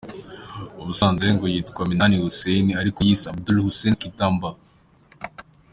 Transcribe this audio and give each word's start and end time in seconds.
Ubusanzwe 0.81 1.27
ngo 1.35 1.45
yitwa 1.53 1.81
Minani 1.89 2.15
Hussein, 2.21 2.67
ariko 2.81 2.97
yiyise 3.01 3.25
Abdul 3.31 3.57
Hussein 3.65 3.95
Kitamba. 4.01 4.49